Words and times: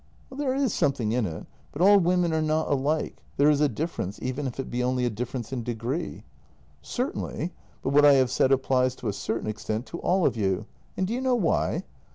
"There 0.31 0.55
is 0.55 0.73
something 0.73 1.11
in 1.11 1.27
it, 1.27 1.45
but 1.71 1.79
all 1.79 1.99
women 1.99 2.33
are 2.33 2.41
not 2.41 2.71
alike; 2.71 3.21
there 3.37 3.51
is 3.51 3.61
a 3.61 3.69
difference 3.69 4.17
even 4.19 4.47
if 4.47 4.59
it 4.59 4.71
be 4.71 4.81
only 4.83 5.05
a 5.05 5.11
difference 5.11 5.53
in 5.53 5.61
de 5.61 5.75
gree."" 5.75 6.23
Certainly, 6.97 7.53
but 7.83 7.93
what 7.93 8.03
I 8.03 8.13
have 8.13 8.31
said 8.31 8.51
applies 8.51 8.95
to 8.95 9.09
a 9.09 9.13
certain 9.13 9.47
extent 9.47 9.85
to 9.85 9.99
all 9.99 10.25
of 10.25 10.35
you, 10.35 10.65
and 10.97 11.05
do 11.05 11.13
you 11.13 11.21
know 11.21 11.35
why? 11.35 11.83